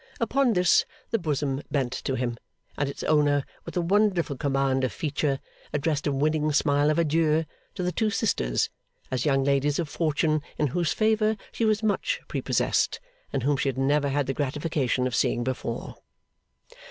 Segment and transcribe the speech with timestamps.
[0.19, 2.37] Upon this the bosom bent to him;
[2.75, 5.39] and its owner, with a wonderful command of feature,
[5.73, 8.71] addressed a winning smile of adieu to the two sisters,
[9.11, 12.99] as young ladies of fortune in whose favour she was much prepossessed,
[13.31, 15.97] and whom she had never had the gratification of seeing before.